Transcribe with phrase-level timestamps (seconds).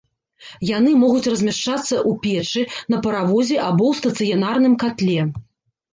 [0.77, 2.61] Яны могуць размяшчацца ў печы,
[2.95, 5.21] на паравозе або ў стацыянарным катле.